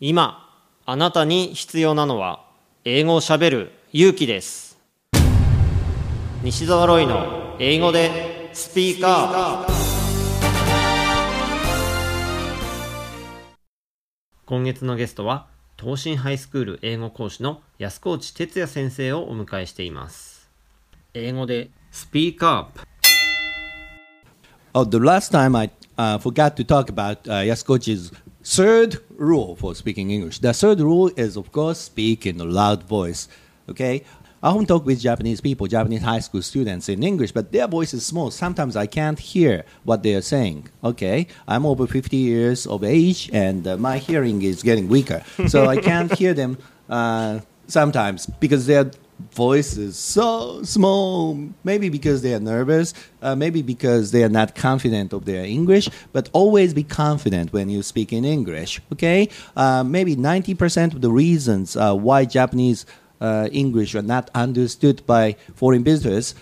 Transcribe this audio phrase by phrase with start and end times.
[0.00, 0.48] 今
[0.86, 2.44] あなたに必要なのは
[2.84, 4.78] 英語をしゃべる勇気です。
[6.44, 9.72] 西澤ロイの英語でスピーカー。
[14.46, 20.48] 今月のゲストは東進ハイスクール英語講師の安河内哲也先生をお迎えしています。
[21.12, 22.86] 英語でスピーカー。
[24.74, 28.12] Oh, the last time I uh, forgot to talk about uh, Yasukochi's
[28.48, 30.38] third rule for speaking English.
[30.38, 33.28] The third rule is, of course, speak in a loud voice.
[33.68, 34.04] Okay?
[34.42, 37.92] I often talk with Japanese people, Japanese high school students in English, but their voice
[37.92, 38.30] is small.
[38.30, 40.68] Sometimes I can't hear what they are saying.
[40.82, 41.26] Okay?
[41.46, 45.22] I'm over 50 years of age and uh, my hearing is getting weaker.
[45.48, 46.56] So I can't hear them
[46.88, 48.90] uh, sometimes because they're
[49.32, 51.38] voice is so small.
[51.64, 55.88] Maybe because they are nervous, uh, maybe because they are not confident of their English.
[56.12, 58.80] But always be confident when you speak in English.
[58.92, 62.86] Okay, uh, maybe ninety percent of the reasons uh, why Japanese
[63.20, 66.34] uh, English are not understood by foreign visitors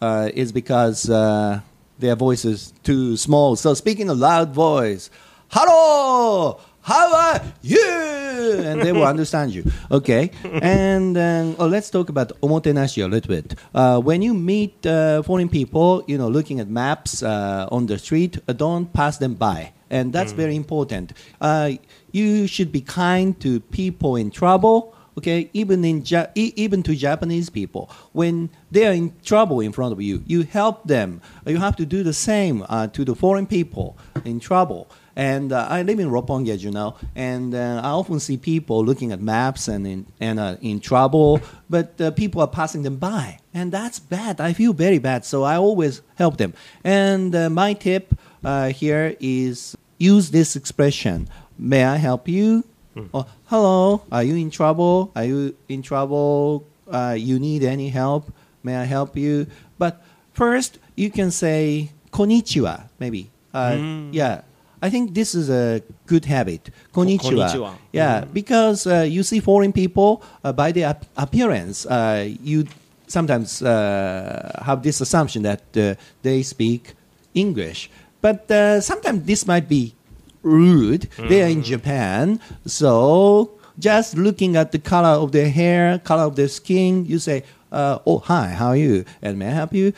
[0.00, 1.60] uh, is because uh,
[1.98, 3.56] their voice is too small.
[3.56, 5.10] So speak in a loud voice.
[5.48, 6.58] Hello.
[6.82, 8.60] How are you?
[8.64, 9.70] And they will understand you.
[9.90, 10.30] Okay.
[10.60, 13.54] And then oh, let's talk about omotenashi a little bit.
[13.72, 17.98] Uh, when you meet uh, foreign people, you know, looking at maps uh, on the
[17.98, 19.72] street, uh, don't pass them by.
[19.90, 21.12] And that's very important.
[21.40, 21.72] Uh,
[22.12, 24.94] you should be kind to people in trouble.
[25.18, 29.92] Okay, even in ja- even to Japanese people, when they are in trouble in front
[29.92, 31.20] of you, you help them.
[31.44, 34.88] You have to do the same uh, to the foreign people in trouble.
[35.14, 38.82] And uh, I live in Roppongi, as you know, and uh, I often see people
[38.84, 42.96] looking at maps and in, and uh, in trouble, but uh, people are passing them
[42.96, 44.40] by, and that's bad.
[44.40, 46.54] I feel very bad, so I always help them.
[46.82, 52.64] And uh, my tip uh, here is use this expression: "May I help you?"
[53.12, 55.10] Or "Hello, are you in trouble?
[55.16, 56.64] Are you in trouble?
[56.90, 58.32] Uh, you need any help?
[58.62, 59.46] May I help you?"
[59.78, 60.00] But
[60.32, 63.28] first, you can say "Konnichiwa," maybe.
[63.52, 63.76] Uh,
[64.12, 64.40] Yeah.
[64.82, 66.70] I think this is a good habit.
[66.92, 67.46] Konnichiwa.
[67.48, 67.74] konnichiwa.
[67.92, 72.66] Yeah, because uh, you see foreign people uh, by their ap- appearance, uh, you
[73.06, 76.94] sometimes uh, have this assumption that uh, they speak
[77.34, 77.90] English.
[78.20, 79.94] But uh, sometimes this might be
[80.42, 81.08] rude.
[81.28, 86.34] They are in Japan, so just looking at the color of their hair, color of
[86.34, 89.04] their skin, you say, uh, "Oh, hi, how are you?
[89.22, 89.92] And may I help you?"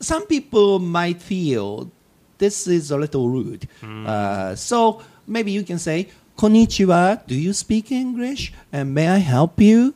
[0.00, 1.90] some people might feel
[2.40, 3.68] this is a little rude.
[3.82, 4.06] Mm.
[4.06, 8.52] Uh, so maybe you can say, Konnichiwa, do you speak English?
[8.72, 9.94] And may I help you?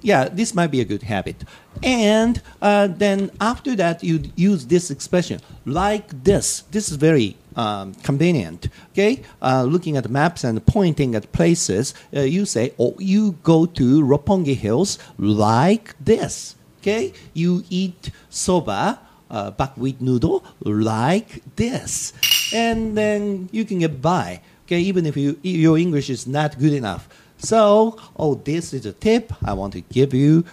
[0.00, 1.44] Yeah, this might be a good habit.
[1.82, 6.64] And uh, then after that, you use this expression like this.
[6.70, 8.68] This is very um, convenient.
[8.92, 13.66] Okay, uh, looking at maps and pointing at places, uh, you say, "Oh, you go
[13.66, 18.98] to Roppongi Hills like this." Okay, you eat soba
[19.30, 22.12] uh, buckwheat noodle like this,
[22.52, 24.40] and then you can get by.
[24.66, 27.08] Okay, even if you, your English is not good enough.
[27.36, 30.44] So, oh, this is a tip I want to give you.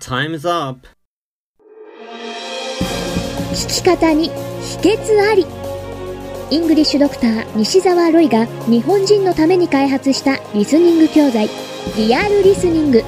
[0.00, 0.86] Time's up
[3.56, 4.32] 聞き方に秘
[4.90, 5.46] 訣あり
[6.50, 11.48] イングリッシュドクター西澤ロイが日本人のために開発したリスニング教材
[11.96, 13.02] リアルリスニング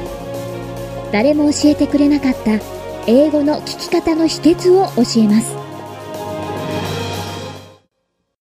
[1.13, 2.78] 誰も教えてくれなかった
[3.11, 5.68] 英語の聞き方の秘訣を教えます。